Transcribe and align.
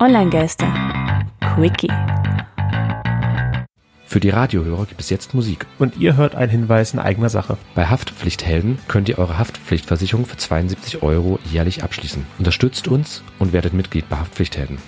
Online-Geister. 0.00 0.72
Quickie. 1.40 1.90
Für 4.06 4.20
die 4.20 4.30
Radiohörer 4.30 4.86
gibt 4.86 5.00
es 5.00 5.10
jetzt 5.10 5.34
Musik. 5.34 5.66
Und 5.80 5.96
ihr 5.96 6.16
hört 6.16 6.36
einen 6.36 6.52
Hinweis 6.52 6.94
in 6.94 7.00
eigener 7.00 7.30
Sache. 7.30 7.58
Bei 7.74 7.86
Haftpflichthelden 7.86 8.78
könnt 8.86 9.08
ihr 9.08 9.18
eure 9.18 9.38
Haftpflichtversicherung 9.38 10.24
für 10.24 10.36
72 10.36 11.02
Euro 11.02 11.40
jährlich 11.50 11.82
abschließen. 11.82 12.24
Unterstützt 12.38 12.86
uns 12.86 13.24
und 13.40 13.52
werdet 13.52 13.74
Mitglied 13.74 14.08
bei 14.08 14.18
Haftpflichthelden. 14.18 14.78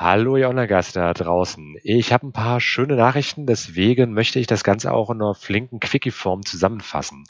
Hallo 0.00 0.36
ihr 0.36 0.48
Online-Geister 0.48 1.00
da 1.00 1.12
draußen. 1.12 1.76
Ich 1.82 2.12
habe 2.12 2.28
ein 2.28 2.32
paar 2.32 2.60
schöne 2.60 2.94
Nachrichten, 2.94 3.46
deswegen 3.46 4.12
möchte 4.12 4.38
ich 4.38 4.46
das 4.46 4.62
Ganze 4.62 4.92
auch 4.92 5.10
in 5.10 5.20
einer 5.20 5.34
flinken 5.34 5.80
Quickie-Form 5.80 6.46
zusammenfassen. 6.46 7.24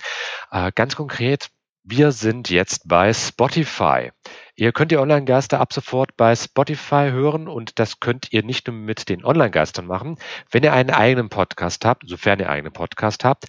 Äh, 0.50 0.70
ganz 0.74 0.94
konkret, 0.94 1.48
wir 1.82 2.12
sind 2.12 2.50
jetzt 2.50 2.86
bei 2.86 3.14
Spotify. 3.14 4.10
Ihr 4.54 4.72
könnt 4.72 4.90
die 4.90 4.98
Online-Geister 4.98 5.60
ab 5.60 5.72
sofort 5.72 6.14
bei 6.18 6.36
Spotify 6.36 7.08
hören 7.10 7.48
und 7.48 7.78
das 7.78 8.00
könnt 8.00 8.34
ihr 8.34 8.42
nicht 8.42 8.66
nur 8.66 8.76
mit 8.76 9.08
den 9.08 9.24
Online-Geistern 9.24 9.86
machen. 9.86 10.18
Wenn 10.50 10.62
ihr 10.62 10.74
einen 10.74 10.90
eigenen 10.90 11.30
Podcast 11.30 11.86
habt, 11.86 12.06
sofern 12.06 12.38
ihr 12.38 12.50
einen 12.50 12.56
eigenen 12.56 12.74
Podcast 12.74 13.24
habt, 13.24 13.46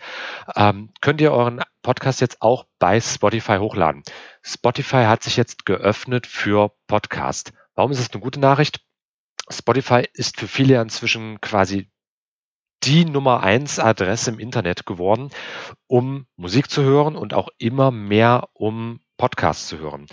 ähm, 0.55 0.93
könnt 1.01 1.19
ihr 1.19 1.33
euren 1.33 1.61
Podcast 1.81 2.21
jetzt 2.21 2.41
auch 2.41 2.67
bei 2.79 3.01
Spotify 3.01 3.57
hochladen. 3.57 4.01
Spotify 4.43 5.03
hat 5.07 5.23
sich 5.23 5.35
jetzt 5.35 5.65
geöffnet 5.65 6.25
für 6.25 6.71
Podcast. 6.87 7.51
Warum 7.75 7.91
ist 7.91 7.99
das 7.99 8.13
eine 8.13 8.21
gute 8.21 8.39
Nachricht? 8.39 8.79
Spotify 9.51 10.07
ist 10.13 10.39
für 10.39 10.47
viele 10.47 10.81
inzwischen 10.81 11.41
quasi 11.41 11.89
die 12.83 13.05
Nummer 13.05 13.41
eins 13.41 13.79
Adresse 13.79 14.31
im 14.31 14.39
Internet 14.39 14.85
geworden, 14.85 15.29
um 15.87 16.27
Musik 16.37 16.69
zu 16.69 16.83
hören 16.83 17.15
und 17.15 17.33
auch 17.33 17.49
immer 17.57 17.91
mehr 17.91 18.49
um 18.53 19.01
Podcasts 19.17 19.67
zu 19.67 19.79
hören. 19.79 20.05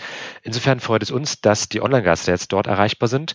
Insofern 0.42 0.80
freut 0.80 1.02
es 1.02 1.12
uns, 1.12 1.40
dass 1.40 1.68
die 1.68 1.80
Online-Geister 1.80 2.32
jetzt 2.32 2.52
dort 2.52 2.66
erreichbar 2.66 3.08
sind. 3.08 3.34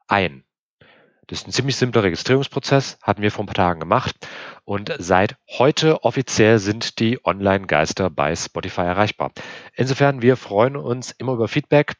ein. 0.08 0.44
Das 1.28 1.38
ist 1.40 1.46
ein 1.46 1.52
ziemlich 1.52 1.76
simpler 1.76 2.02
Registrierungsprozess, 2.02 2.98
hatten 3.00 3.22
wir 3.22 3.30
vor 3.30 3.44
ein 3.44 3.46
paar 3.46 3.54
Tagen 3.54 3.80
gemacht. 3.80 4.16
Und 4.64 4.92
seit 4.98 5.36
heute 5.48 6.02
offiziell 6.04 6.58
sind 6.58 6.98
die 6.98 7.24
Online-Geister 7.24 8.10
bei 8.10 8.34
Spotify 8.34 8.82
erreichbar. 8.82 9.30
Insofern, 9.74 10.20
wir 10.20 10.36
freuen 10.36 10.76
uns 10.76 11.12
immer 11.12 11.34
über 11.34 11.46
Feedback. 11.46 11.94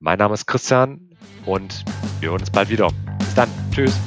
Mein 0.00 0.18
Name 0.18 0.34
ist 0.34 0.46
Christian 0.46 1.10
und 1.46 1.84
wir 2.20 2.30
hören 2.30 2.40
uns 2.40 2.50
bald 2.50 2.68
wieder. 2.68 2.90
Bis 3.18 3.34
dann. 3.34 3.48
Tschüss. 3.72 3.98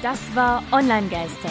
Das 0.00 0.18
war 0.34 0.62
Online-Geister. 0.70 1.50